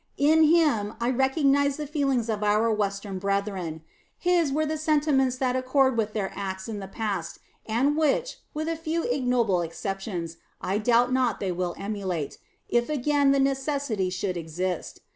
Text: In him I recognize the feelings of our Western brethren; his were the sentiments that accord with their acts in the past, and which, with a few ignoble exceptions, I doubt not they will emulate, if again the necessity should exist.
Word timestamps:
In 0.17 0.45
him 0.45 0.95
I 0.99 1.11
recognize 1.11 1.77
the 1.77 1.85
feelings 1.85 2.27
of 2.27 2.41
our 2.43 2.73
Western 2.73 3.19
brethren; 3.19 3.83
his 4.17 4.51
were 4.51 4.65
the 4.65 4.79
sentiments 4.79 5.37
that 5.37 5.55
accord 5.55 5.95
with 5.95 6.13
their 6.13 6.31
acts 6.35 6.67
in 6.67 6.79
the 6.79 6.87
past, 6.87 7.37
and 7.67 7.95
which, 7.95 8.37
with 8.51 8.67
a 8.67 8.75
few 8.75 9.03
ignoble 9.03 9.61
exceptions, 9.61 10.37
I 10.59 10.79
doubt 10.79 11.13
not 11.13 11.39
they 11.39 11.51
will 11.51 11.75
emulate, 11.77 12.39
if 12.67 12.89
again 12.89 13.29
the 13.31 13.39
necessity 13.39 14.09
should 14.09 14.37
exist. 14.37 15.01